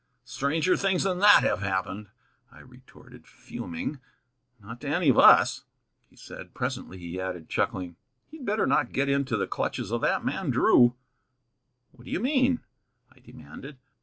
[0.23, 2.07] "Stranger things than that have happened,"
[2.51, 3.99] I retorted, fuming.
[4.59, 5.65] "Not to any of us,"
[6.09, 6.55] he said.
[6.55, 10.95] Presently he added, chuckling: "He'd better not get into the clutches of that man Drew."
[11.91, 12.61] "What do you mean?"
[13.11, 13.77] I demanded.